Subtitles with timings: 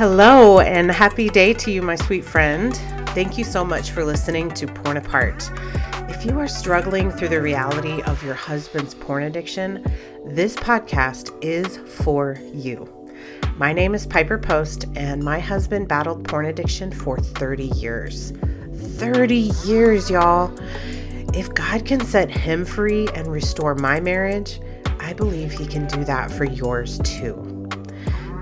[0.00, 2.74] Hello, and happy day to you, my sweet friend.
[3.10, 5.50] Thank you so much for listening to Porn Apart.
[6.08, 9.84] If you are struggling through the reality of your husband's porn addiction,
[10.24, 12.88] this podcast is for you.
[13.58, 18.32] My name is Piper Post, and my husband battled porn addiction for 30 years.
[18.72, 20.50] 30 years, y'all.
[21.34, 24.62] If God can set him free and restore my marriage,
[24.98, 27.49] I believe he can do that for yours too.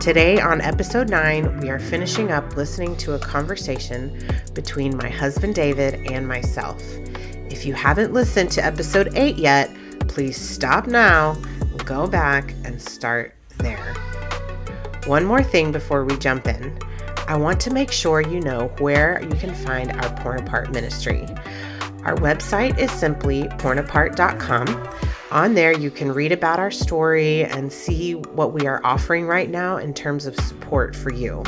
[0.01, 4.17] Today, on episode 9, we are finishing up listening to a conversation
[4.55, 6.81] between my husband David and myself.
[7.51, 9.69] If you haven't listened to episode 8 yet,
[10.07, 11.35] please stop now,
[11.85, 13.93] go back, and start there.
[15.07, 16.79] One more thing before we jump in.
[17.27, 21.27] I want to make sure you know where you can find our Porn Apart ministry.
[22.05, 24.67] Our website is simply pornapart.com.
[25.31, 29.51] On there, you can read about our story and see what we are offering right
[29.51, 31.45] now in terms of support for you.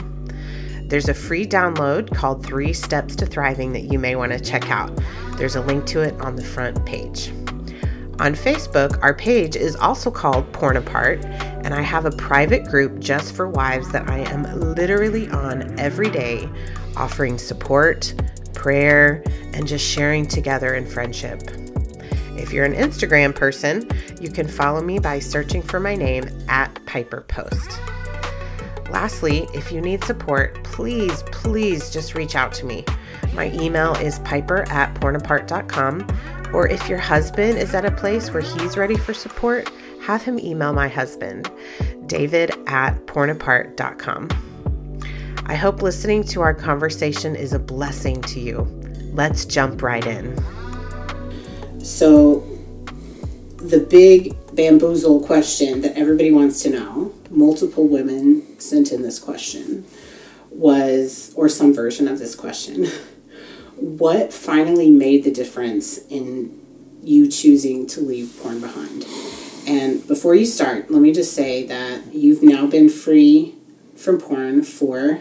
[0.83, 4.70] There's a free download called Three Steps to Thriving that you may want to check
[4.70, 4.91] out.
[5.39, 7.31] There's a link to it on the front page.
[8.19, 12.98] On Facebook, our page is also called Porn Apart, and I have a private group
[12.98, 14.42] just for wives that I am
[14.75, 16.50] literally on every day,
[16.98, 18.12] offering support,
[18.53, 19.22] prayer,
[19.55, 21.41] and just sharing together in friendship.
[22.41, 23.87] If you're an Instagram person,
[24.19, 27.79] you can follow me by searching for my name at Piper Post.
[28.91, 32.85] Lastly, if you need support, please, please just reach out to me.
[33.35, 36.07] My email is piper at pornapart.com,
[36.55, 39.71] or if your husband is at a place where he's ready for support,
[40.03, 41.51] have him email my husband,
[42.07, 44.29] david at pornapart.com.
[45.47, 48.63] I hope listening to our conversation is a blessing to you.
[49.13, 50.35] Let's jump right in.
[51.83, 52.41] So,
[53.56, 59.87] the big bamboozle question that everybody wants to know, multiple women sent in this question,
[60.50, 62.87] was, or some version of this question,
[63.77, 66.59] what finally made the difference in
[67.03, 69.06] you choosing to leave porn behind?
[69.66, 73.55] And before you start, let me just say that you've now been free
[73.97, 75.21] from porn for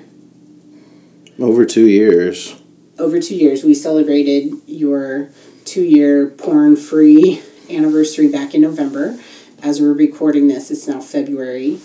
[1.39, 2.61] over two years.
[2.97, 3.63] Over two years.
[3.63, 5.29] We celebrated your
[5.69, 9.19] two year porn free anniversary back in November.
[9.62, 11.80] As we're recording this, it's now February.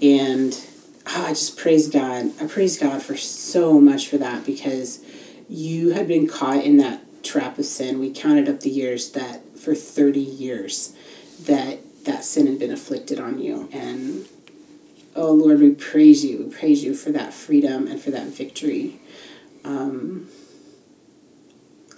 [0.00, 0.58] And
[1.06, 2.30] oh, I just praise God.
[2.40, 5.04] I praise God for so much for that because
[5.46, 8.00] you had been caught in that trap of sin.
[8.00, 10.94] We counted up the years that for 30 years
[11.42, 13.68] that that sin had been afflicted on you.
[13.72, 14.26] And
[15.14, 16.46] oh Lord, we praise you.
[16.46, 19.00] We praise you for that freedom and for that victory.
[19.64, 20.28] Um,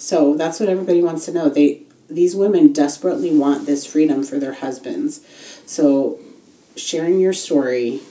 [0.05, 1.49] so that's what everybody wants to know.
[1.49, 5.23] They these women desperately want this freedom for their husbands.
[5.65, 6.19] So
[6.77, 8.03] sharing your story,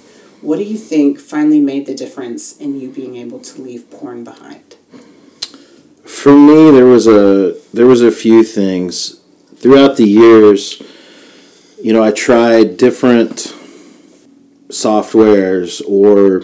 [0.41, 4.23] what do you think finally made the difference in you being able to leave porn
[4.23, 4.75] behind?
[6.03, 9.21] For me, there was a there was a few things
[9.57, 10.81] throughout the years.
[11.79, 13.53] You know, I tried different
[14.69, 16.43] softwares or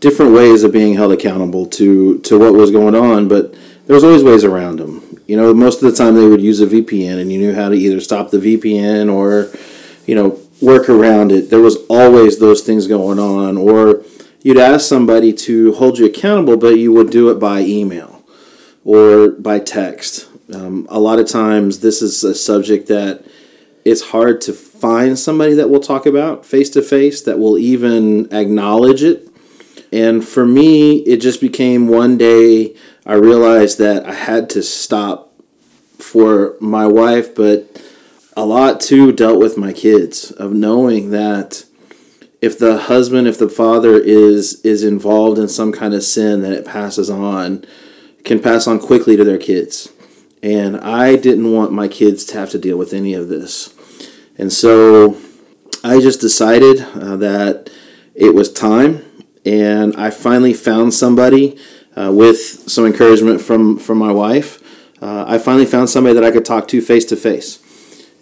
[0.00, 3.54] different ways of being held accountable to to what was going on, but
[3.88, 5.18] there was always ways around them.
[5.26, 7.70] You know, most of the time they would use a VPN, and you knew how
[7.70, 9.50] to either stop the VPN or,
[10.06, 11.48] you know, work around it.
[11.48, 14.04] There was always those things going on, or
[14.42, 18.22] you'd ask somebody to hold you accountable, but you would do it by email
[18.84, 20.28] or by text.
[20.52, 23.24] Um, a lot of times, this is a subject that
[23.86, 28.30] it's hard to find somebody that will talk about face to face that will even
[28.34, 29.28] acknowledge it.
[29.90, 32.76] And for me, it just became one day
[33.08, 35.32] I realized that I had to stop
[35.98, 37.82] for my wife, but
[38.36, 41.64] a lot too dealt with my kids of knowing that
[42.42, 46.52] if the husband, if the father is is involved in some kind of sin, that
[46.52, 47.64] it passes on,
[48.24, 49.90] can pass on quickly to their kids.
[50.42, 53.74] And I didn't want my kids to have to deal with any of this.
[54.36, 55.16] And so
[55.82, 57.70] I just decided uh, that
[58.14, 59.04] it was time.
[59.44, 61.58] And I finally found somebody
[61.98, 64.62] uh, with some encouragement from from my wife,
[65.02, 67.62] uh, I finally found somebody that I could talk to face to face.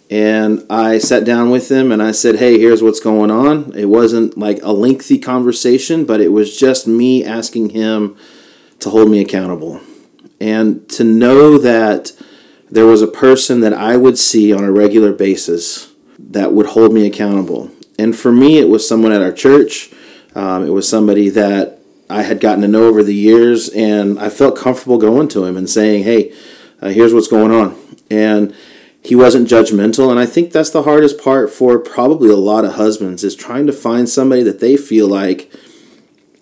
[0.09, 3.73] And I sat down with him and I said, Hey, here's what's going on.
[3.75, 8.15] It wasn't like a lengthy conversation, but it was just me asking him
[8.79, 9.81] to hold me accountable.
[10.39, 12.13] And to know that
[12.69, 16.93] there was a person that I would see on a regular basis that would hold
[16.93, 17.71] me accountable.
[17.99, 19.91] And for me, it was someone at our church.
[20.35, 21.76] Um, it was somebody that
[22.09, 25.57] I had gotten to know over the years, and I felt comfortable going to him
[25.57, 26.31] and saying, "Hey,
[26.81, 27.75] uh, here's what's going on,"
[28.09, 28.53] and
[29.01, 30.09] he wasn't judgmental.
[30.09, 33.67] And I think that's the hardest part for probably a lot of husbands is trying
[33.67, 35.51] to find somebody that they feel like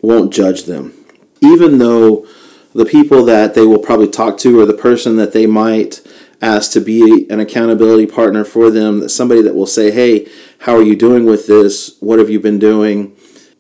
[0.02, 0.94] won't judge them.
[1.42, 2.28] Even though
[2.74, 6.02] the people that they will probably talk to or the person that they might
[6.42, 10.28] ask to be an accountability partner for them, somebody that will say, "Hey,
[10.60, 11.96] how are you doing with this?
[12.00, 13.15] What have you been doing?"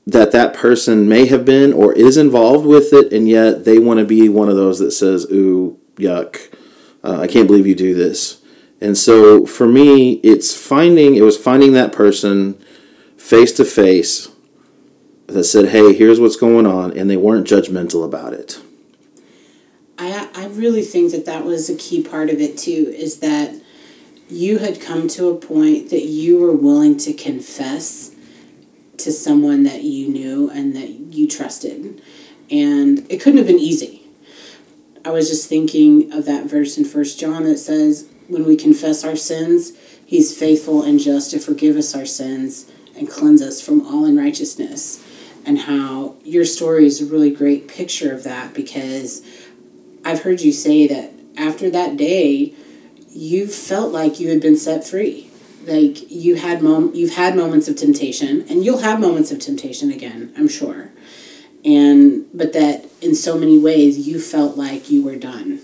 [0.07, 3.99] That that person may have been or is involved with it, and yet they want
[3.99, 6.53] to be one of those that says, "Ooh, yuck!
[7.03, 8.37] Uh, I can't believe you do this."
[8.81, 12.57] And so for me, it's finding it was finding that person
[13.17, 14.29] face to face
[15.27, 18.59] that said, "Hey, here's what's going on," and they weren't judgmental about it.
[19.97, 22.93] I I really think that that was a key part of it too.
[22.95, 23.55] Is that
[24.29, 28.11] you had come to a point that you were willing to confess
[28.99, 32.01] to someone that you knew and that you trusted,
[32.49, 34.03] and it couldn't have been easy.
[35.03, 39.03] I was just thinking of that verse in First John that says, "When we confess
[39.03, 39.73] our sins,
[40.07, 42.65] He's faithful and just to forgive us our sins
[42.95, 44.99] and cleanse us from all unrighteousness."
[45.47, 49.21] And how your story is a really great picture of that because
[50.03, 52.53] I've heard you say that after that day,
[53.11, 55.29] you felt like you had been set free.
[55.65, 59.91] Like you had mom, you've had moments of temptation, and you'll have moments of temptation
[59.91, 60.91] again, I'm sure.
[61.63, 65.61] And but that in so many ways you felt like you were done,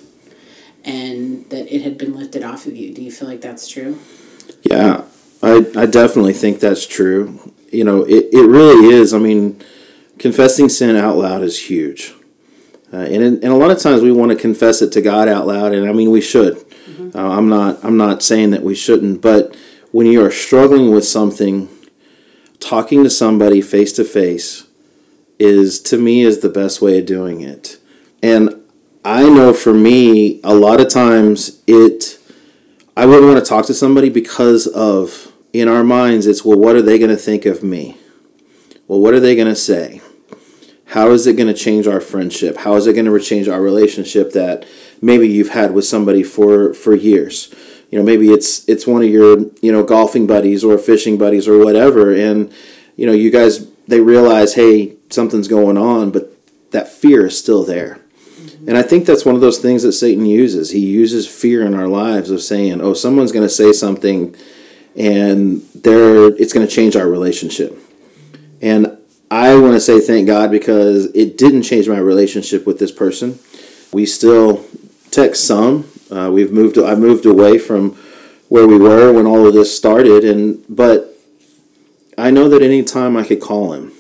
[0.84, 2.94] and that it had been lifted off of you.
[2.94, 4.00] Do you feel like that's true?
[4.64, 5.04] Yeah,
[5.44, 7.54] I I definitely think that's true.
[7.72, 9.14] You know, it, it really is.
[9.14, 9.62] I mean,
[10.18, 12.14] confessing sin out loud is huge.
[12.94, 15.48] Uh, and, and a lot of times we want to confess it to God out
[15.48, 16.56] loud, and I mean we should.
[16.56, 17.18] Mm-hmm.
[17.18, 19.56] Uh, I'm not I'm not saying that we shouldn't, but
[19.92, 21.70] when you are struggling with something,
[22.60, 24.68] talking to somebody face to face
[25.40, 27.78] is to me is the best way of doing it.
[28.22, 28.62] And
[29.04, 32.20] I know for me, a lot of times it
[32.96, 36.76] I wouldn't want to talk to somebody because of in our minds it's well what
[36.76, 37.98] are they going to think of me?
[38.88, 40.02] Well, what are they going to say?
[40.88, 42.58] How is it going to change our friendship?
[42.58, 44.66] How is it going to change our relationship that
[45.02, 47.54] maybe you've had with somebody for for years?
[47.92, 51.48] You know, maybe it's it's one of your you know golfing buddies or fishing buddies
[51.48, 52.52] or whatever, and
[52.96, 56.34] you know you guys they realize hey something's going on, but
[56.72, 58.00] that fear is still there.
[58.40, 58.70] Mm-hmm.
[58.70, 60.72] And I think that's one of those things that Satan uses.
[60.72, 64.36] He uses fear in our lives of saying, "Oh, someone's going to say something,
[64.96, 67.78] and they're it's going to change our relationship."
[68.62, 68.98] And
[69.30, 73.40] I want to say thank God because it didn't change my relationship with this person.
[73.92, 74.66] We still
[75.10, 75.90] text some.
[76.12, 76.78] Uh, we've moved.
[76.78, 77.92] I moved away from
[78.50, 81.18] where we were when all of this started, and but
[82.18, 83.94] I know that any time I could call him.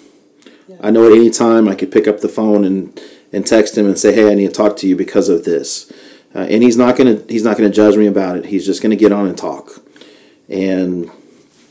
[0.67, 0.77] Yeah.
[0.81, 2.99] I know at any time I could pick up the phone and
[3.31, 5.91] and text him and say, "Hey, I need to talk to you because of this."
[6.35, 8.45] Uh, and he's not gonna he's not gonna judge me about it.
[8.47, 9.81] He's just gonna get on and talk.
[10.49, 11.09] And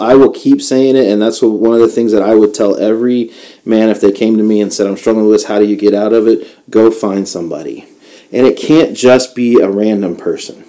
[0.00, 2.78] I will keep saying it, and that's one of the things that I would tell
[2.78, 3.30] every
[3.66, 5.76] man if they came to me and said, I'm struggling with this, how do you
[5.76, 6.48] get out of it?
[6.70, 7.86] Go find somebody.
[8.32, 10.64] And it can't just be a random person.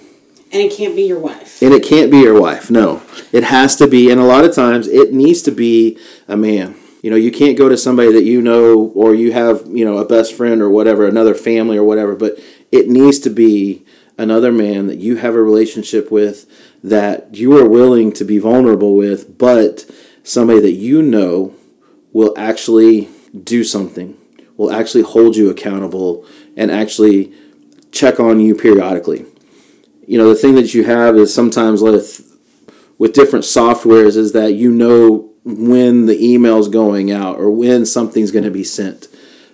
[0.52, 1.62] And it can't be your wife.
[1.62, 3.02] And it can't be your wife, no.
[3.32, 5.98] It has to be, and a lot of times it needs to be
[6.28, 6.74] a man.
[7.02, 9.98] You know, you can't go to somebody that you know or you have, you know,
[9.98, 12.38] a best friend or whatever, another family or whatever, but
[12.70, 13.84] it needs to be
[14.18, 16.46] another man that you have a relationship with
[16.82, 19.90] that you are willing to be vulnerable with, but
[20.22, 21.54] somebody that you know
[22.12, 23.08] will actually
[23.42, 24.16] do something,
[24.56, 27.32] will actually hold you accountable, and actually
[27.92, 29.26] check on you periodically.
[30.06, 32.28] You know, the thing that you have is sometimes with
[32.98, 38.30] with different softwares is that you know when the email's going out or when something's
[38.30, 39.08] going to be sent.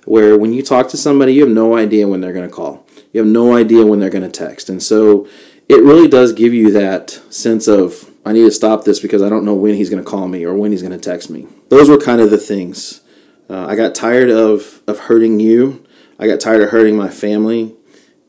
[0.04, 2.86] Where when you talk to somebody, you have no idea when they're going to call.
[3.12, 4.68] You have no idea when they're going to text.
[4.68, 5.28] And so
[5.68, 9.28] it really does give you that sense of, I need to stop this because I
[9.28, 11.46] don't know when he's going to call me or when he's going to text me.
[11.68, 13.02] Those were kind of the things.
[13.50, 15.84] Uh, I got tired of, of hurting you.
[16.18, 17.74] I got tired of hurting my family.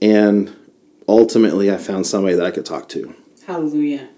[0.01, 0.55] And
[1.07, 3.15] ultimately, I found somebody that I could talk to.
[3.45, 4.09] Hallelujah.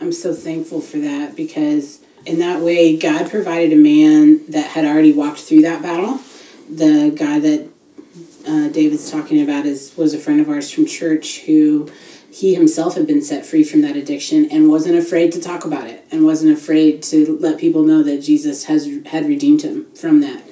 [0.00, 4.84] I'm so thankful for that because in that way, God provided a man that had
[4.84, 6.20] already walked through that battle.
[6.68, 7.68] The guy that
[8.46, 11.90] uh, David's talking about is was a friend of ours from church who
[12.30, 15.86] he himself had been set free from that addiction and wasn't afraid to talk about
[15.86, 20.20] it and wasn't afraid to let people know that Jesus has had redeemed him from
[20.20, 20.42] that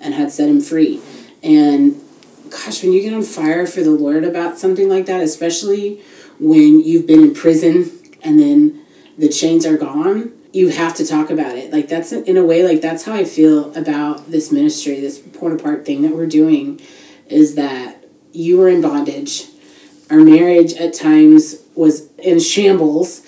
[0.00, 1.00] and had set him free.
[1.42, 2.00] And
[2.52, 6.02] gosh, when you get on fire for the Lord about something like that, especially
[6.38, 7.90] when you've been in prison
[8.22, 8.84] and then
[9.16, 11.72] the chains are gone, you have to talk about it.
[11.72, 15.52] Like that's in a way like that's how I feel about this ministry, this Porn
[15.58, 16.80] Apart thing that we're doing
[17.26, 19.46] is that you were in bondage.
[20.10, 23.22] Our marriage at times was in shambles.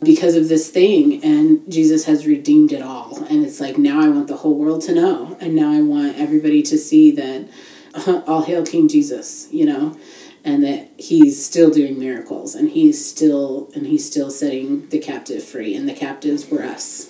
[0.00, 4.08] because of this thing and Jesus has redeemed it all and it's like now I
[4.08, 7.48] want the whole world to know and now I want everybody to see that
[7.94, 8.22] Uh-huh.
[8.26, 9.96] all hail King Jesus you know?
[10.44, 15.42] And that he's still doing miracles and he's still and he's still setting the captive
[15.42, 17.08] free and the captives were us.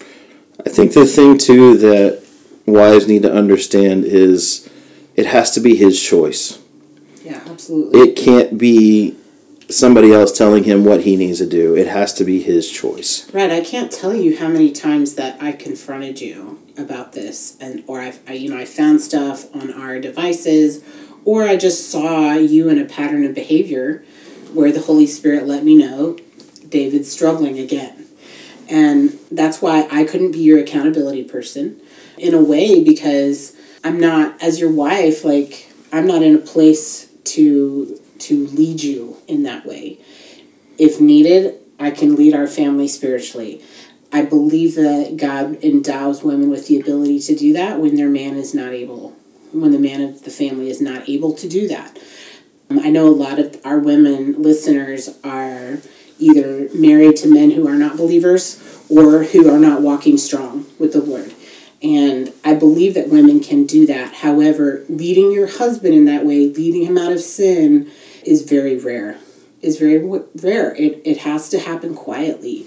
[0.65, 2.25] I think the thing too that
[2.67, 4.69] wives need to understand is
[5.15, 6.59] it has to be his choice.
[7.23, 8.01] Yeah absolutely.
[8.01, 9.17] It can't be
[9.69, 11.77] somebody else telling him what he needs to do.
[11.77, 13.31] It has to be his choice.
[13.33, 13.51] Right.
[13.51, 18.01] I can't tell you how many times that I confronted you about this, and or
[18.01, 20.83] I've I, you know I found stuff on our devices,
[21.25, 24.05] or I just saw you in a pattern of behavior
[24.55, 26.17] where the Holy Spirit let me know
[26.69, 28.07] David's struggling again,
[28.69, 31.81] and that's why I couldn't be your accountability person,
[32.17, 37.09] in a way because I'm not as your wife like I'm not in a place
[37.25, 39.99] to to lead you in that way.
[40.79, 43.63] If needed, I can lead our family spiritually.
[44.13, 48.37] I believe that God endows women with the ability to do that when their man
[48.37, 49.17] is not able,
[49.53, 51.99] when the man of the family is not able to do that.
[52.71, 55.79] Um, I know a lot of our women listeners are
[56.19, 60.93] either married to men who are not believers or who are not walking strong with
[60.93, 61.35] the Lord.
[61.83, 64.15] And I believe that women can do that.
[64.15, 67.91] However, leading your husband in that way, leading him out of sin,
[68.25, 69.19] is very rare.
[69.61, 69.99] Is very
[70.37, 70.75] rare.
[70.75, 72.67] It it has to happen quietly,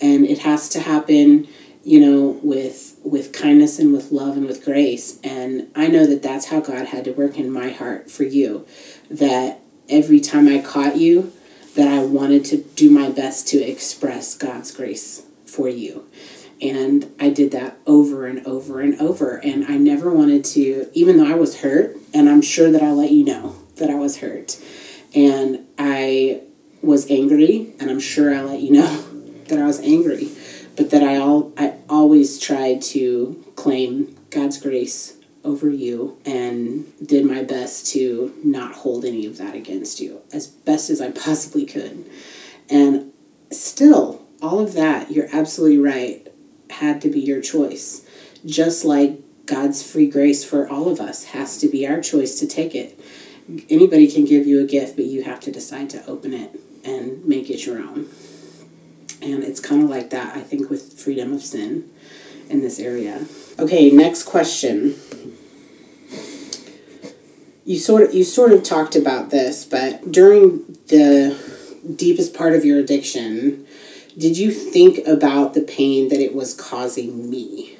[0.00, 1.48] and it has to happen,
[1.82, 5.18] you know, with with kindness and with love and with grace.
[5.24, 8.66] And I know that that's how God had to work in my heart for you.
[9.10, 11.32] That every time I caught you,
[11.74, 16.06] that I wanted to do my best to express God's grace for you.
[16.60, 19.36] And I did that over and over and over.
[19.36, 22.96] And I never wanted to, even though I was hurt, and I'm sure that I'll
[22.96, 24.60] let you know that I was hurt
[25.14, 26.42] and I
[26.82, 29.04] was angry, and I'm sure I'll let you know
[29.48, 30.28] that I was angry,
[30.76, 37.24] but that I all I always tried to claim God's grace over you and did
[37.24, 41.64] my best to not hold any of that against you as best as I possibly
[41.64, 42.04] could.
[42.68, 43.12] And
[43.50, 46.27] still, all of that, you're absolutely right,
[46.80, 48.06] had to be your choice.
[48.44, 52.46] Just like God's free grace for all of us has to be our choice to
[52.46, 52.98] take it
[53.70, 57.24] anybody can give you a gift, but you have to decide to open it and
[57.24, 58.08] make it your own.
[59.20, 61.90] And it's kind of like that, I think, with freedom of sin
[62.48, 63.26] in this area.
[63.58, 64.94] Okay, next question.
[67.64, 71.36] You sort of you sort of talked about this, but during the
[71.96, 73.66] deepest part of your addiction,
[74.18, 77.76] did you think about the pain that it was causing me?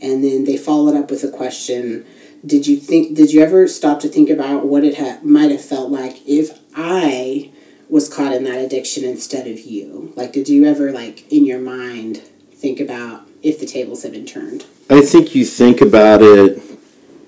[0.00, 2.04] And then they followed up with a question.
[2.44, 5.64] Did you think did you ever stop to think about what it had might have
[5.64, 7.52] felt like if i
[7.88, 10.12] was caught in that addiction instead of you?
[10.16, 12.16] Like did you ever like in your mind
[12.54, 14.64] think about if the tables had been turned?
[14.90, 16.60] I think you think about it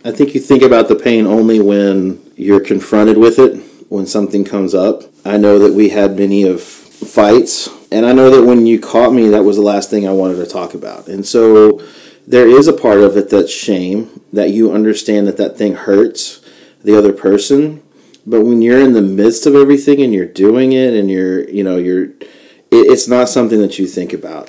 [0.05, 3.59] i think you think about the pain only when you're confronted with it
[3.89, 5.05] when something comes up.
[5.25, 9.13] I know that we had many of fights and i know that when you caught
[9.13, 11.07] me that was the last thing i wanted to talk about.
[11.07, 11.81] And so
[12.27, 16.41] there is a part of it that's shame that you understand that that thing hurts
[16.83, 17.83] the other person.
[18.27, 21.63] But when you're in the midst of everything and you're doing it and you're you
[21.63, 24.49] know you're it, it's not something that you think about.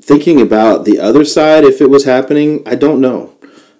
[0.00, 3.34] Thinking about the other side if it was happening i don't know.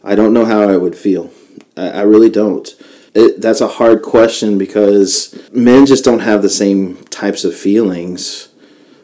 [0.05, 1.31] I don't know how i would feel.
[1.77, 2.69] I, I really don't.
[3.13, 8.50] It, that's a hard question because men just don't have the same types of feelings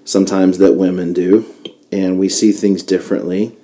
[0.07, 1.53] sometimes that women do
[1.93, 3.57] and we see things differently.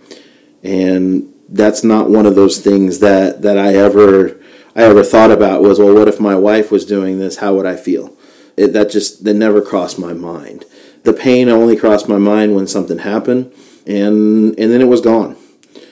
[0.62, 4.40] And that's not one of those things that that I ever
[4.74, 7.38] I ever thought about was well what if my wife was doing this?
[7.38, 8.16] How would I feel?
[8.56, 10.64] It, that just that never crossed my mind.
[11.04, 13.52] The pain only crossed my mind when something happened
[13.86, 15.36] and and then it was gone.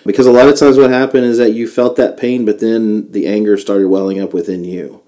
[0.04, 3.10] Because a lot of times what happened is that you felt that pain but then
[3.12, 5.02] the anger started welling up within you.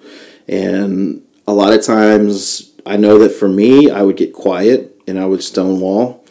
[0.48, 5.20] And a lot of times I know that for me I would get quiet and
[5.20, 6.22] I would stonewall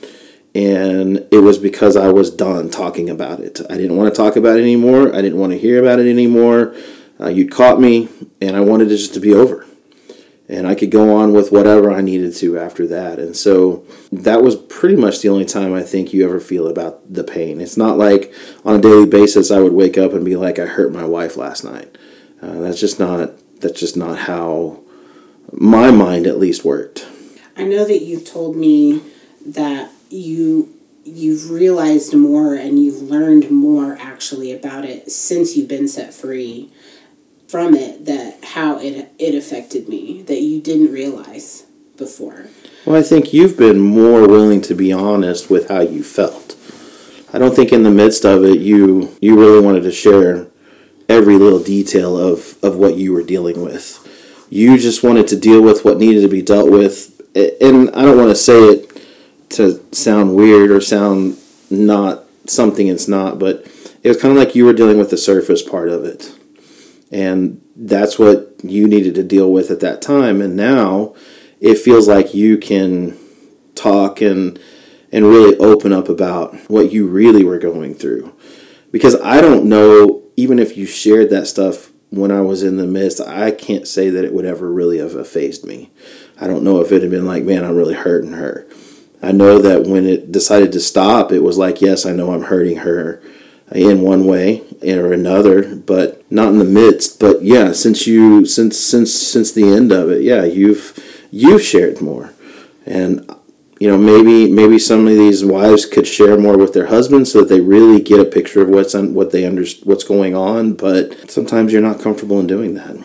[0.53, 3.61] and it was because I was done talking about it.
[3.69, 5.15] I didn't want to talk about it anymore.
[5.15, 6.75] I didn't want to hear about it anymore.
[7.19, 8.09] Uh, you'd caught me,
[8.41, 9.65] and I wanted it just to be over.
[10.50, 13.19] And I could go on with whatever I needed to after that.
[13.19, 17.13] And so that was pretty much the only time I think you ever feel about
[17.13, 17.61] the pain.
[17.61, 18.33] It's not like
[18.65, 21.38] on a daily basis I would wake up and be like, I hurt my wife
[21.38, 21.97] last night.
[22.41, 24.81] Uh, that's just not that's just not how
[25.53, 27.07] my mind at least worked.
[27.62, 29.03] I know that you've told me
[29.46, 35.88] that you you've realized more and you've learned more actually about it since you've been
[35.88, 36.72] set free
[37.48, 42.48] from it that how it it affected me that you didn't realize before.
[42.84, 46.56] Well, I think you've been more willing to be honest with how you felt.
[47.32, 50.48] I don't think in the midst of it you you really wanted to share
[51.08, 54.08] every little detail of, of what you were dealing with.
[54.50, 57.11] You just wanted to deal with what needed to be dealt with.
[57.35, 59.01] And I don't want to say it
[59.51, 61.38] to sound weird or sound
[61.69, 63.65] not something it's not, but
[64.03, 66.33] it was kind of like you were dealing with the surface part of it.
[67.11, 70.41] And that's what you needed to deal with at that time.
[70.41, 71.13] And now
[71.59, 73.17] it feels like you can
[73.75, 74.59] talk and
[75.13, 78.33] and really open up about what you really were going through.
[78.91, 82.88] Because I don't know even if you shared that stuff when I was in the
[82.88, 85.91] midst, I can't say that it would ever really have effaced me.
[86.41, 88.67] I don't know if it had been like, man, I'm really hurting her.
[89.21, 92.43] I know that when it decided to stop, it was like, yes, I know I'm
[92.43, 93.21] hurting her
[93.71, 97.19] in one way or another, but not in the midst.
[97.19, 102.01] But yeah, since you since since since the end of it, yeah, you've you've shared
[102.01, 102.33] more,
[102.86, 103.31] and
[103.81, 107.39] you know maybe maybe some of these wives could share more with their husbands so
[107.41, 110.74] that they really get a picture of what's on what they under, what's going on
[110.74, 112.95] but sometimes you're not comfortable in doing that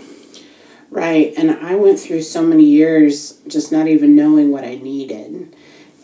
[0.96, 5.54] right and i went through so many years just not even knowing what i needed.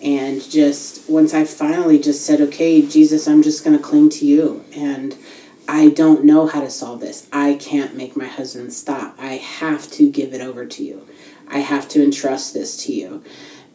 [0.02, 4.26] And just once i finally just said okay jesus i'm just going to cling to
[4.26, 5.16] you and
[5.68, 7.26] i don't know how to solve this.
[7.32, 9.16] I can't make my husband stop.
[9.18, 11.06] I have to give it over to you.
[11.48, 13.22] I have to entrust this to you.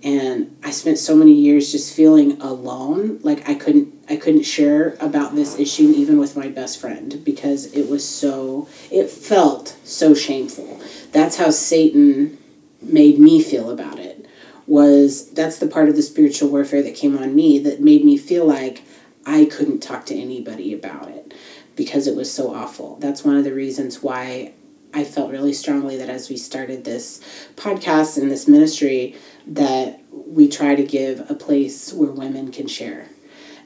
[0.03, 4.95] And I spent so many years just feeling alone like I couldn't I couldn't share
[4.99, 10.13] about this issue even with my best friend because it was so it felt so
[10.13, 10.81] shameful.
[11.11, 12.37] That's how Satan
[12.81, 14.25] made me feel about it
[14.65, 18.17] was that's the part of the spiritual warfare that came on me that made me
[18.17, 18.83] feel like
[19.25, 21.33] I couldn't talk to anybody about it
[21.75, 22.97] because it was so awful.
[22.97, 24.53] That's one of the reasons why
[24.93, 27.21] I felt really strongly that as we started this
[27.55, 33.07] podcast and this ministry that we try to give a place where women can share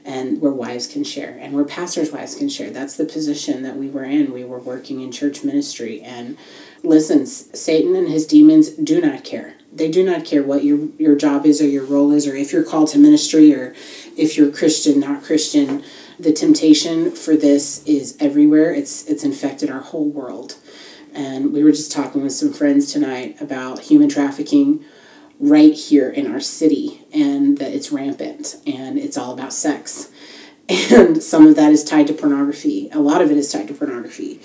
[0.04, 2.70] and where wives can share and where pastors' wives can share.
[2.70, 4.32] That's the position that we were in.
[4.32, 6.00] We were working in church ministry.
[6.00, 6.36] And
[6.82, 9.54] listen, Satan and his demons do not care.
[9.72, 12.52] They do not care what your, your job is or your role is, or if
[12.52, 13.74] you're called to ministry or
[14.16, 15.82] if you're Christian, not Christian.
[16.18, 18.72] The temptation for this is everywhere.
[18.72, 20.56] It's it's infected our whole world.
[21.14, 24.84] And we were just talking with some friends tonight about human trafficking
[25.42, 30.08] right here in our city and that it's rampant and it's all about sex.
[30.68, 32.88] And some of that is tied to pornography.
[32.92, 34.40] A lot of it is tied to pornography.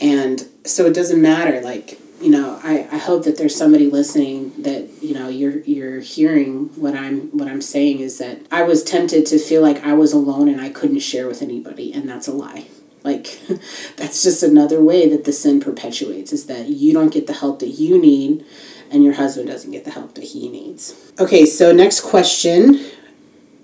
[0.00, 4.62] And so it doesn't matter like you know, I, I hope that there's somebody listening
[4.62, 8.82] that, you know, you're you're hearing what I'm what I'm saying is that I was
[8.82, 12.28] tempted to feel like I was alone and I couldn't share with anybody and that's
[12.28, 12.66] a lie.
[13.02, 13.40] Like
[13.96, 17.58] that's just another way that the sin perpetuates is that you don't get the help
[17.58, 18.44] that you need
[18.94, 21.12] and your husband doesn't get the help that he needs.
[21.18, 22.80] Okay, so next question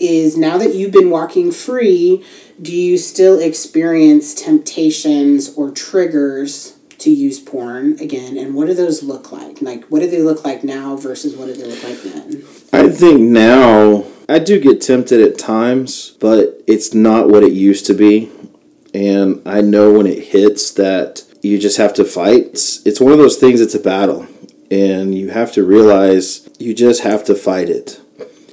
[0.01, 2.25] is now that you've been walking free,
[2.61, 8.37] do you still experience temptations or triggers to use porn again?
[8.37, 9.63] And what do those look like?
[9.63, 12.45] Like, what do they look like now versus what do they look like then?
[12.73, 17.87] I think now I do get tempted at times, but it's not what it used
[17.87, 18.33] to be.
[18.93, 22.47] And I know when it hits that you just have to fight.
[22.47, 24.27] It's, it's one of those things, it's a battle
[24.71, 28.01] and you have to realize you just have to fight it.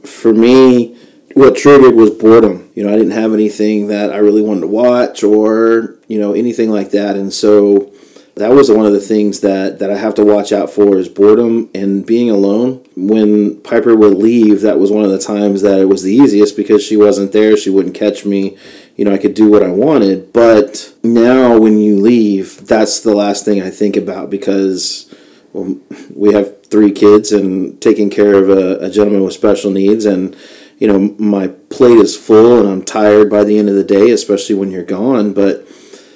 [0.03, 0.97] For me,
[1.34, 2.71] what triggered was boredom.
[2.73, 6.34] You know, I didn't have anything that I really wanted to watch or, you know,
[6.34, 7.15] anything like that.
[7.15, 7.91] And so
[8.36, 11.10] that was one of the things that, that I have to watch out for is
[11.10, 12.84] boredom and being alone.
[12.95, 16.56] When Piper would leave, that was one of the times that it was the easiest
[16.56, 17.58] because she wasn't there.
[17.58, 18.58] She wouldn't catch me.
[18.95, 20.34] You know, I could do what I wanted.
[20.34, 25.13] But now when you leave, that's the last thing I think about because
[25.58, 25.80] well,
[26.15, 30.36] we have three kids and taking care of a, a gentleman with special needs and
[30.78, 34.12] you know my plate is full and i'm tired by the end of the day
[34.12, 35.34] especially when you're gone.
[35.34, 35.67] But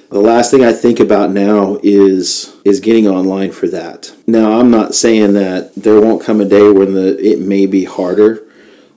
[0.09, 4.13] the last thing i think about now is is getting online for that.
[4.27, 7.85] Now i'm not saying that there won't come a day when the it may be
[7.85, 8.45] harder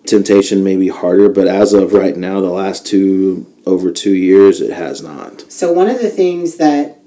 [0.07, 4.61] temptation may be harder but as of right now the last two over two years
[4.61, 5.51] it has not.
[5.51, 7.01] So one of the things that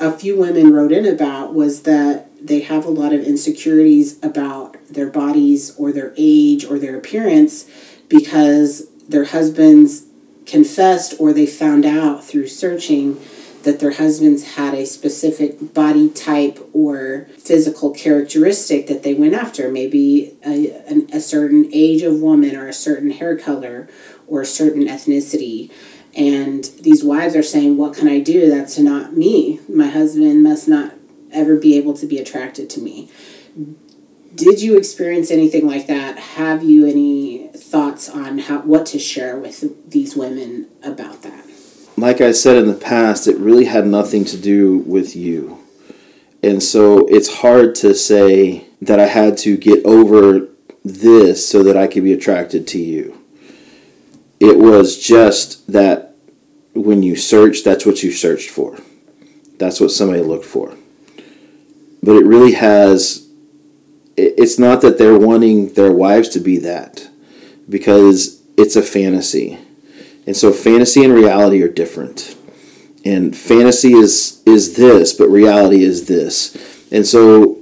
[0.00, 4.76] a few women wrote in about was that they have a lot of insecurities about
[4.88, 7.68] their bodies or their age or their appearance
[8.08, 10.04] because their husbands
[10.46, 13.20] confessed or they found out through searching
[13.64, 19.70] that their husbands had a specific body type or physical characteristic that they went after,
[19.70, 20.72] maybe a,
[21.12, 23.88] a, certain age of woman or a certain hair color
[24.26, 25.70] or a certain ethnicity.
[26.18, 28.50] And these wives are saying, What can I do?
[28.50, 29.60] That's not me.
[29.68, 30.94] My husband must not
[31.32, 33.08] ever be able to be attracted to me.
[34.34, 36.18] Did you experience anything like that?
[36.18, 41.44] Have you any thoughts on how what to share with these women about that?
[41.96, 45.58] Like I said in the past, it really had nothing to do with you.
[46.42, 50.48] And so it's hard to say that I had to get over
[50.84, 53.18] this so that I could be attracted to you.
[54.40, 56.07] It was just that
[56.78, 58.78] when you search, that's what you searched for.
[59.58, 60.74] That's what somebody looked for.
[62.02, 63.28] But it really has,
[64.16, 67.08] it's not that they're wanting their wives to be that,
[67.68, 69.58] because it's a fantasy.
[70.26, 72.36] And so fantasy and reality are different.
[73.04, 76.56] And fantasy is is this, but reality is this.
[76.90, 77.58] And so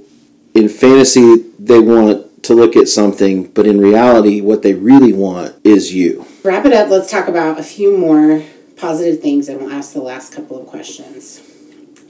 [0.53, 5.55] in fantasy they want to look at something, but in reality what they really want
[5.63, 6.25] is you.
[6.43, 8.43] Wrap it up, let's talk about a few more
[8.77, 11.41] positive things and we'll ask the last couple of questions.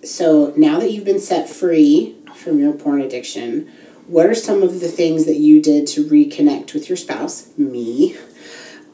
[0.03, 3.71] So now that you've been set free from your porn addiction,
[4.08, 8.15] what are some of the things that you did to reconnect with your spouse, me,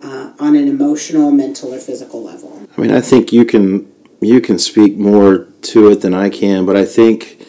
[0.02, 2.68] uh, on an emotional, mental, or physical level?
[2.76, 6.66] I mean, I think you can you can speak more to it than I can,
[6.66, 7.46] but I think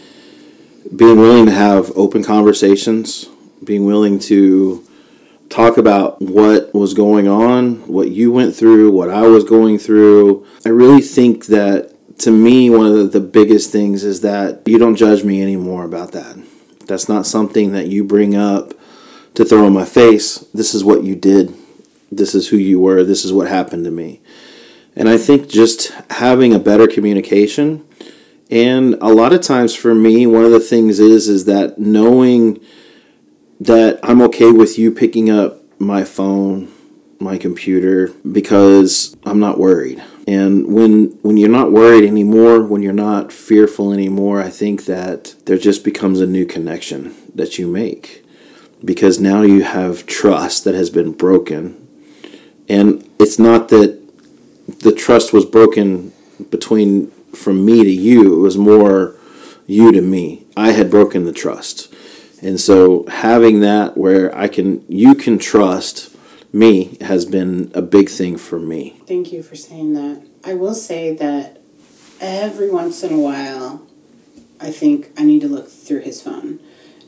[0.94, 3.28] being willing to have open conversations,
[3.62, 4.86] being willing to
[5.48, 10.46] talk about what was going on, what you went through, what I was going through.
[10.64, 14.96] I really think that to me, one of the, biggest things is that you don't
[14.96, 16.36] judge me anymore about that.
[16.86, 18.74] That's not something that you bring up
[19.34, 20.38] to throw in my face.
[20.54, 21.52] This is what you did.
[22.12, 23.02] This is who you were.
[23.02, 24.20] This is what happened to me.
[24.94, 27.84] And I think just having a better communication
[28.50, 32.60] and a lot of times for me one of the things is is that knowing
[33.66, 36.70] that I'm okay with you picking up my phone,
[37.18, 40.02] my computer because I'm not worried.
[40.26, 45.34] And when when you're not worried anymore, when you're not fearful anymore, I think that
[45.46, 48.24] there just becomes a new connection that you make.
[48.84, 51.88] Because now you have trust that has been broken.
[52.68, 53.98] And it's not that
[54.66, 56.12] the trust was broken
[56.50, 59.16] between from me to you, it was more
[59.66, 60.46] you to me.
[60.56, 61.92] I had broken the trust.
[62.44, 66.14] And so having that where I can you can trust
[66.52, 69.00] me has been a big thing for me.
[69.06, 70.26] Thank you for saying that.
[70.44, 71.60] I will say that
[72.20, 73.86] every once in a while,
[74.60, 76.60] I think I need to look through his phone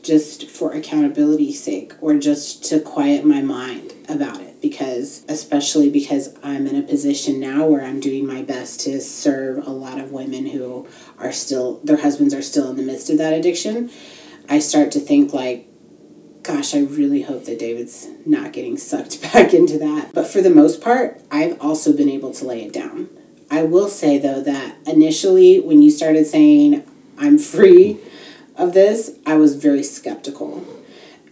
[0.03, 6.35] just for accountability's sake or just to quiet my mind about it because especially because
[6.42, 10.12] I'm in a position now where I'm doing my best to serve a lot of
[10.12, 10.87] women who
[11.18, 13.90] are still their husbands are still in the midst of that addiction
[14.48, 15.68] I start to think like
[16.46, 20.12] gosh, I really hope that David's not getting sucked back into that.
[20.14, 23.09] But for the most part, I've also been able to lay it down.
[23.50, 26.85] I will say though that initially when you started saying
[27.18, 27.98] I'm free
[28.56, 30.64] of this, I was very skeptical.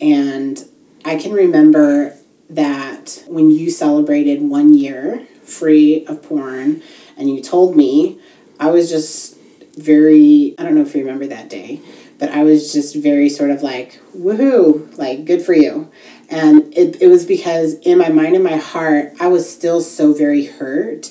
[0.00, 0.64] And
[1.04, 2.16] I can remember
[2.50, 6.82] that when you celebrated one year free of porn
[7.16, 8.18] and you told me,
[8.58, 9.36] I was just
[9.76, 11.80] very, I don't know if you remember that day,
[12.18, 15.90] but I was just very sort of like, woohoo, like, good for you.
[16.30, 20.12] And it, it was because in my mind and my heart, I was still so
[20.12, 21.10] very hurt.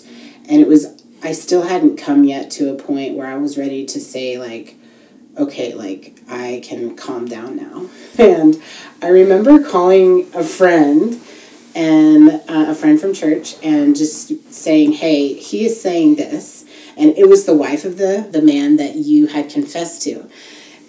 [0.49, 3.85] And it was, I still hadn't come yet to a point where I was ready
[3.85, 4.75] to say, like,
[5.37, 7.89] okay, like, I can calm down now.
[8.19, 8.61] And
[9.01, 11.19] I remember calling a friend
[11.75, 16.63] and uh, a friend from church and just saying, hey, he is saying this.
[16.95, 20.29] And it was the wife of the, the man that you had confessed to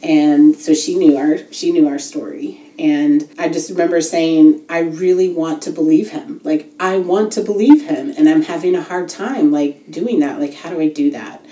[0.04, 2.60] and so she knew our she knew our story.
[2.78, 6.40] And i just remember saying i really want to believe him.
[6.44, 10.38] Like i want to believe him and i'm having a hard time like doing that.
[10.38, 11.44] Like how do i do that?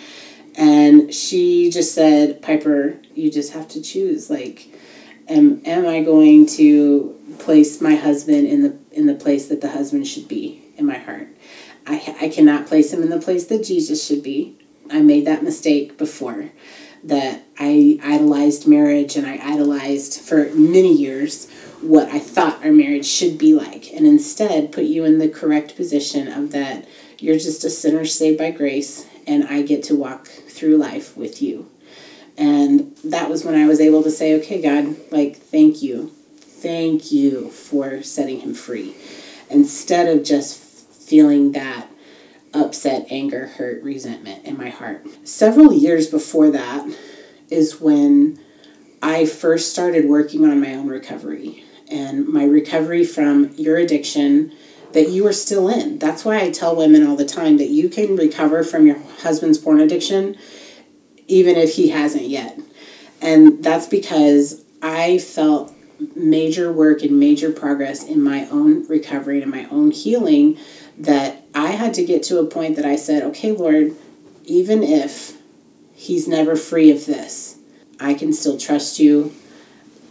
[0.54, 4.28] And she just said piper you just have to choose.
[4.28, 4.68] Like
[5.28, 9.70] am, am i going to place my husband in the in the place that the
[9.70, 11.28] husband should be in my heart?
[11.86, 14.58] I i cannot place him in the place that jesus should be.
[14.90, 16.50] I made that mistake before
[17.04, 23.06] that I idolized marriage and I idolized for many years what I thought our marriage
[23.06, 26.86] should be like, and instead put you in the correct position of that
[27.18, 31.40] you're just a sinner saved by grace, and I get to walk through life with
[31.40, 31.70] you.
[32.36, 36.10] And that was when I was able to say, okay, God, like, thank you.
[36.40, 38.96] Thank you for setting him free.
[39.48, 41.88] Instead of just feeling that
[42.54, 45.06] upset, anger, hurt, resentment in my heart.
[45.26, 46.94] Several years before that
[47.48, 48.38] is when
[49.02, 54.52] I first started working on my own recovery and my recovery from your addiction
[54.92, 55.98] that you are still in.
[55.98, 59.58] That's why I tell women all the time that you can recover from your husband's
[59.58, 60.36] porn addiction
[61.28, 62.58] even if he hasn't yet.
[63.20, 65.72] And that's because I felt
[66.16, 70.58] major work and major progress in my own recovery and my own healing
[71.02, 73.94] that I had to get to a point that I said, okay, Lord,
[74.44, 75.36] even if
[75.94, 77.58] he's never free of this,
[78.00, 79.32] I can still trust you.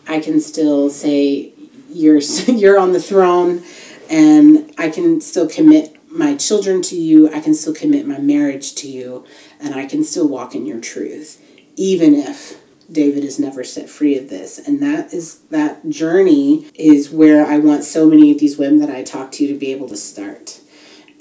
[0.08, 1.54] I can still say
[1.90, 3.64] you're you're on the throne
[4.10, 7.34] and I can still commit my children to you.
[7.34, 9.26] I can still commit my marriage to you
[9.60, 11.42] and I can still walk in your truth
[11.78, 14.60] even if David is never set free of this.
[14.60, 18.90] And that is that journey is where I want so many of these women that
[18.90, 20.61] I talk to to be able to start.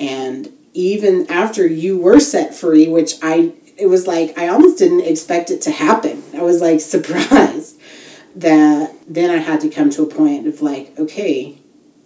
[0.00, 5.02] And even after you were set free, which I it was like I almost didn't
[5.02, 6.22] expect it to happen.
[6.34, 7.78] I was like surprised
[8.34, 11.58] that then I had to come to a point of like, okay,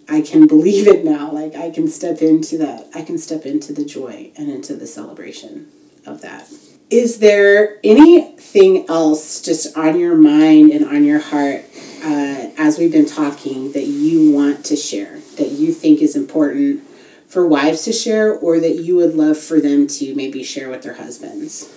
[0.09, 1.31] I can believe it now.
[1.31, 2.89] Like I can step into that.
[2.95, 5.69] I can step into the joy and into the celebration
[6.07, 6.51] of that.
[6.91, 11.65] Is there anything else just on your mind and on your heart
[12.05, 16.83] uh, as we've been talking that you want to share, that you think is important
[17.35, 20.83] for wives to share, or that you would love for them to maybe share with
[20.83, 21.69] their husbands?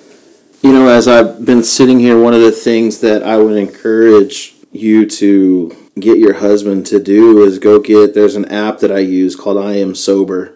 [0.62, 4.56] You know, as I've been sitting here, one of the things that I would encourage
[4.72, 9.00] you to get your husband to do is go get there's an app that I
[9.00, 10.56] use called I Am Sober.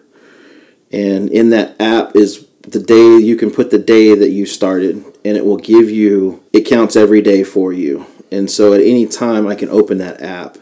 [0.92, 5.04] And in that app is the day you can put the day that you started
[5.24, 9.06] and it will give you it counts every day for you and so at any
[9.06, 10.58] time i can open that app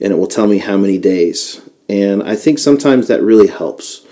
[0.00, 4.04] and it will tell me how many days and i think sometimes that really helps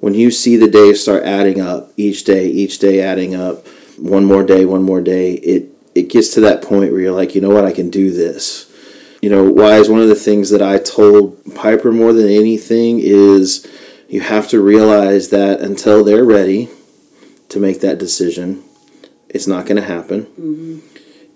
[0.00, 4.24] when you see the days start adding up each day each day adding up one
[4.24, 7.40] more day one more day it it gets to that point where you're like you
[7.40, 8.64] know what i can do this
[9.20, 13.00] you know why is one of the things that i told piper more than anything
[13.00, 13.66] is
[14.08, 16.70] you have to realize that until they're ready
[17.48, 18.64] to make that decision.
[19.28, 20.24] It's not going to happen.
[20.24, 20.78] Mm-hmm.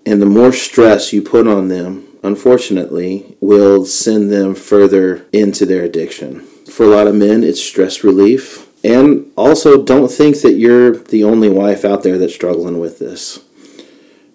[0.05, 5.83] And the more stress you put on them, unfortunately, will send them further into their
[5.83, 6.39] addiction.
[6.71, 8.67] For a lot of men, it's stress relief.
[8.83, 13.43] And also, don't think that you're the only wife out there that's struggling with this.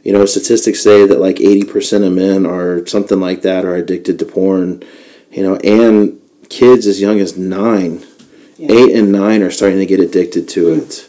[0.03, 4.19] You know, statistics say that like 80% of men are something like that are addicted
[4.19, 4.83] to porn,
[5.31, 8.07] you know, and kids as young as nine,
[8.57, 8.73] yeah.
[8.73, 10.79] eight and nine are starting to get addicted to mm.
[10.79, 11.09] it.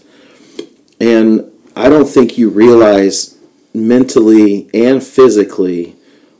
[0.99, 3.37] And I don't think you realize
[3.73, 5.95] mentally and physically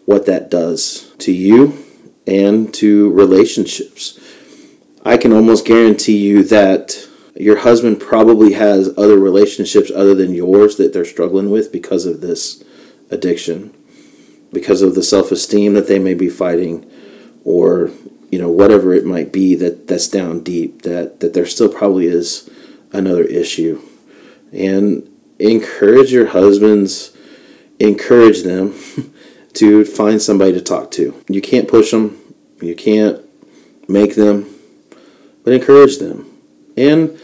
[0.10, 1.86] what that does to you
[2.26, 4.20] and to relationships.
[5.06, 10.78] I can almost guarantee you that your husband probably has other relationships other than yours
[10.78, 12.64] that they're struggling with because of this
[13.12, 13.72] addiction,
[14.52, 16.90] because of the self esteem that they may be fighting,
[17.44, 17.92] or
[18.32, 22.08] you know whatever it might be that that's down deep that that there still probably
[22.08, 22.50] is
[22.92, 23.80] another issue
[24.52, 27.16] and encourage your husbands,
[27.80, 28.74] encourage them
[29.54, 31.24] to find somebody to talk to.
[31.28, 32.20] You can't push them,
[32.62, 33.22] you can't
[33.88, 34.54] make them,
[35.44, 36.30] but encourage them.
[36.78, 37.20] And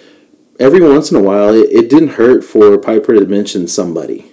[0.59, 4.31] every once in a while, it, it didn't hurt for Piper to mention somebody.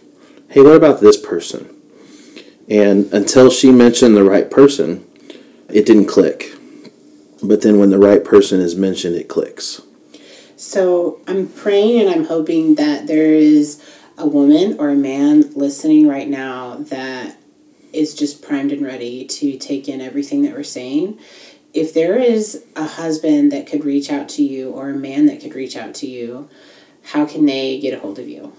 [0.48, 1.68] Hey, what about this person?
[2.68, 5.06] And until she mentioned the right person,
[5.68, 6.52] it didn't click.
[7.42, 9.82] But then when the right person is mentioned, it clicks.
[10.56, 13.82] So I'm praying and I'm hoping that there is
[14.16, 17.36] a woman or a man listening right now that
[17.92, 21.18] is just primed and ready to take in everything that we're saying.
[21.74, 25.40] If there is a husband that could reach out to you or a man that
[25.40, 26.48] could reach out to you,
[27.02, 28.52] how can they get a hold of you?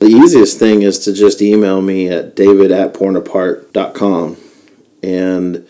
[0.00, 4.36] The easiest thing is to just email me at david at pornapart.com
[5.02, 5.66] and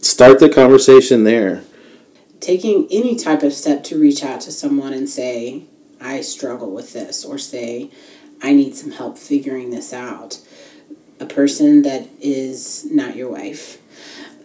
[0.00, 1.64] start the conversation there
[2.40, 5.64] taking any type of step to reach out to someone and say,
[6.00, 7.90] I struggle with this, or say,
[8.42, 10.38] I need some help figuring this out.
[11.20, 13.78] A person that is not your wife,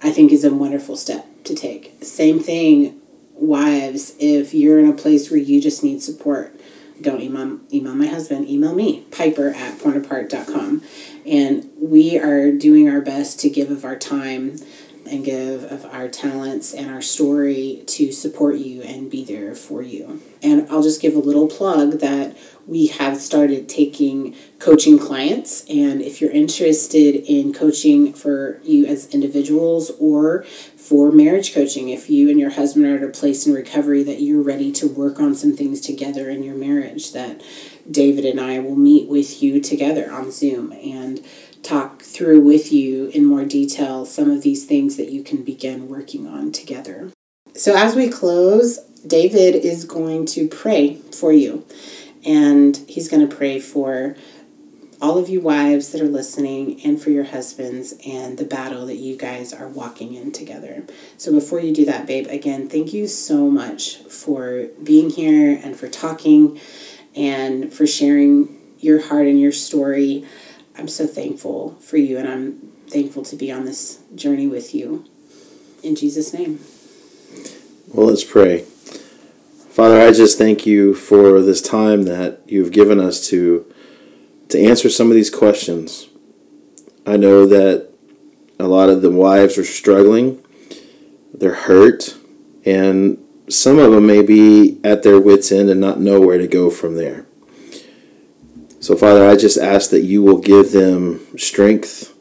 [0.02, 1.94] I think, is a wonderful step to take.
[2.02, 3.00] Same thing,
[3.34, 6.56] wives, if you're in a place where you just need support,
[7.02, 10.84] don't email, email my husband, email me, piper at pornapart.com.
[11.26, 14.58] And we are doing our best to give of our time
[15.06, 19.82] and give of our talents and our story to support you and be there for
[19.82, 20.22] you.
[20.42, 25.66] And I'll just give a little plug that we have started taking coaching clients.
[25.70, 32.10] And if you're interested in coaching for you as individuals or for marriage coaching, if
[32.10, 35.20] you and your husband are at a place in recovery that you're ready to work
[35.20, 37.42] on some things together in your marriage, that
[37.90, 41.24] David and I will meet with you together on Zoom and
[42.14, 46.28] through with you in more detail some of these things that you can begin working
[46.28, 47.10] on together.
[47.56, 51.66] So, as we close, David is going to pray for you,
[52.26, 54.16] and he's going to pray for
[55.04, 58.96] all of you wives that are listening and for your husbands and the battle that
[58.96, 60.86] you guys are walking in together.
[61.18, 65.76] So before you do that, babe, again, thank you so much for being here and
[65.76, 66.58] for talking
[67.14, 70.26] and for sharing your heart and your story.
[70.78, 75.06] I'm so thankful for you and I'm thankful to be on this journey with you.
[75.84, 76.60] In Jesus' name.
[77.94, 78.62] Well, let's pray.
[79.70, 83.72] Father, I just thank you for this time that you've given us to
[84.50, 86.08] to answer some of these questions.
[87.08, 87.90] I know that
[88.60, 90.44] a lot of the wives are struggling.
[91.34, 92.16] They're hurt
[92.66, 93.18] and
[93.50, 96.70] some of them may be at their wits end and not know where to go
[96.70, 97.26] from there.
[98.84, 102.14] So Father, I just ask that you will give them strength,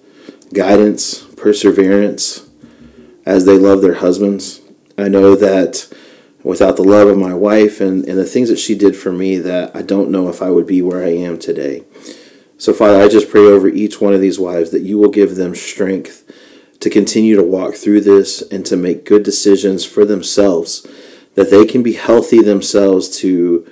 [0.55, 2.49] guidance, perseverance
[3.27, 4.61] as they love their husbands.
[4.97, 5.93] I know that
[6.45, 9.39] without the love of my wife and, and the things that she did for me
[9.39, 11.83] that I don't know if I would be where I am today.
[12.59, 15.35] So, Father, I just pray over each one of these wives that you will give
[15.35, 16.31] them strength
[16.79, 20.87] to continue to walk through this and to make good decisions for themselves,
[21.35, 23.69] that they can be healthy themselves to,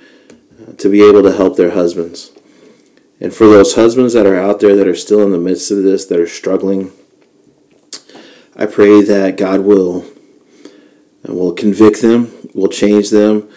[0.77, 2.33] to be able to help their husbands.
[3.21, 5.83] And for those husbands that are out there that are still in the midst of
[5.83, 6.91] this, that are struggling,
[8.55, 10.05] I pray that God will
[11.23, 13.47] will convict them, will change them.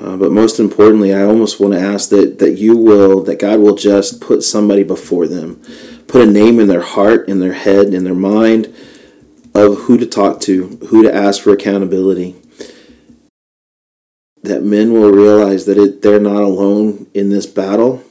[0.00, 3.60] Uh, but most importantly, I almost want to ask that, that you will, that God
[3.60, 5.62] will just put somebody before them,
[6.08, 8.74] put a name in their heart, in their head, in their mind
[9.54, 12.34] of who to talk to, who to ask for accountability.
[14.42, 18.02] That men will realize that it, they're not alone in this battle,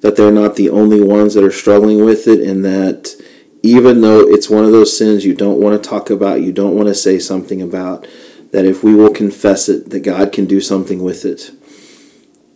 [0.00, 3.14] that they're not the only ones that are struggling with it, and that
[3.62, 6.76] even though it's one of those sins you don't want to talk about, you don't
[6.76, 8.06] want to say something about,
[8.52, 11.50] that if we will confess it, that God can do something with it.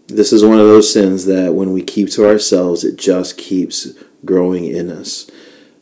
[0.07, 3.89] This is one of those sins that when we keep to ourselves, it just keeps
[4.25, 5.31] growing in us.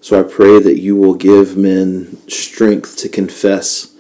[0.01, 3.95] So I pray that you will give men strength to confess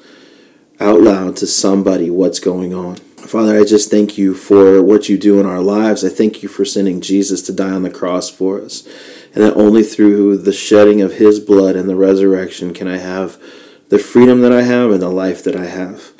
[0.78, 2.96] out loud to somebody what's going on.
[3.26, 6.04] Father, I just thank you for what you do in our lives.
[6.04, 8.86] I thank you for sending Jesus to die on the cross for us
[9.34, 13.40] and that only through the shedding of his blood and the resurrection can I have
[13.88, 16.12] the freedom that I have and the life that I have.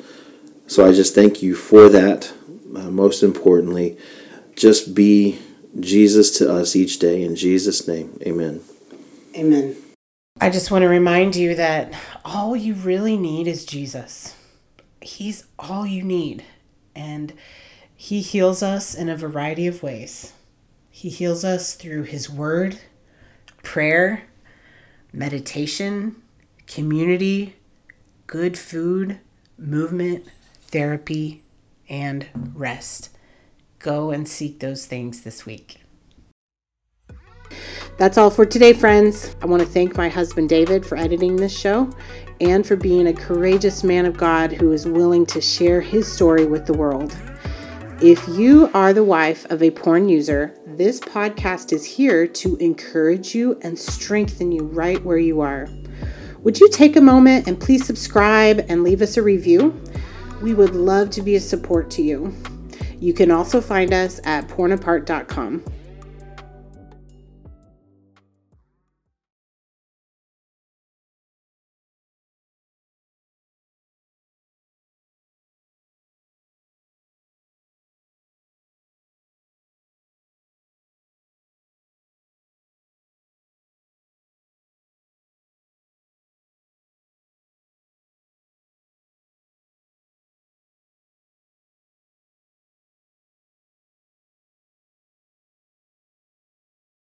[0.67, 2.33] So I just thank you for that.
[2.73, 3.97] Uh, most importantly,
[4.55, 5.39] just be
[5.79, 7.23] Jesus to us each day.
[7.23, 8.61] In Jesus' name, amen.
[9.35, 9.75] Amen.
[10.39, 14.35] I just want to remind you that all you really need is Jesus.
[15.01, 16.45] He's all you need.
[16.95, 17.33] And
[17.95, 20.33] He heals us in a variety of ways.
[20.89, 22.79] He heals us through His Word,
[23.63, 24.23] prayer,
[25.13, 26.21] meditation,
[26.67, 27.55] community,
[28.27, 29.19] good food,
[29.57, 30.25] movement,
[30.61, 31.43] therapy,
[31.89, 33.09] and rest.
[33.79, 35.80] Go and seek those things this week.
[38.01, 39.35] That's all for today, friends.
[39.43, 41.87] I want to thank my husband David for editing this show
[42.39, 46.47] and for being a courageous man of God who is willing to share his story
[46.47, 47.15] with the world.
[48.01, 53.35] If you are the wife of a porn user, this podcast is here to encourage
[53.35, 55.67] you and strengthen you right where you are.
[56.39, 59.79] Would you take a moment and please subscribe and leave us a review?
[60.41, 62.35] We would love to be a support to you.
[62.99, 65.63] You can also find us at pornapart.com.